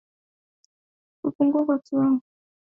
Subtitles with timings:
[1.21, 2.21] Kupungua kwa kiwango cha maziwa